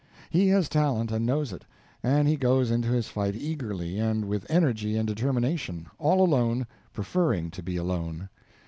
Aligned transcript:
He 0.31 0.47
has 0.47 0.67
talent 0.67 1.11
and 1.11 1.27
knows 1.27 1.53
it, 1.53 1.63
and 2.01 2.27
he 2.27 2.35
goes 2.35 2.71
into 2.71 2.89
his 2.89 3.07
fight 3.07 3.35
eagerly 3.35 3.99
and 3.99 4.25
with 4.25 4.49
energy 4.49 4.97
and 4.97 5.07
determination 5.07 5.85
all 5.99 6.25
alone, 6.25 6.65
preferring 6.91 7.51
to 7.51 7.61
be 7.61 7.77
alone. 7.77 8.27